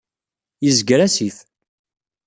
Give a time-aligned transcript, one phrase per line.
[0.65, 1.37] Yezger asif.